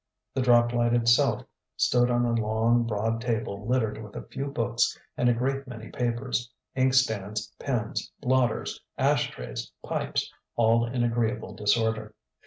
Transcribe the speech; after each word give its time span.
The 0.33 0.41
drop 0.41 0.73
light 0.73 0.95
itself 0.95 1.45
stood 1.77 2.09
on 2.09 2.25
a 2.25 2.33
long, 2.33 2.87
broad 2.87 3.21
table 3.21 3.67
littered 3.67 4.01
with 4.03 4.15
a 4.15 4.23
few 4.23 4.47
books 4.47 4.97
and 5.15 5.29
a 5.29 5.33
great 5.35 5.67
many 5.67 5.89
papers, 5.91 6.51
inkstands, 6.75 7.53
pens, 7.59 8.11
blotters, 8.19 8.81
ash 8.97 9.29
trays, 9.29 9.71
pipes: 9.83 10.33
all 10.55 10.87
in 10.87 11.03
agreeable 11.03 11.53
disorder. 11.53 12.15